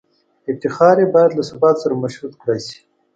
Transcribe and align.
افتخار 0.51 0.95
یې 1.01 1.07
باید 1.13 1.31
له 1.37 1.43
ثبات 1.49 1.75
سره 1.83 2.01
مشروط 2.03 2.33
کړای 2.41 2.59
شي. 2.67 2.79